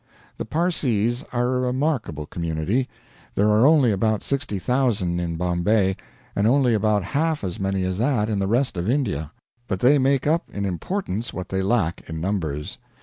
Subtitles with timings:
[0.37, 2.89] The Parsees are a remarkable community.
[3.35, 5.95] There are only about 60,000 in Bombay,
[6.35, 9.31] and only about half as many as that in the rest of India;
[9.67, 12.79] but they make up in importance what they lack in numbers.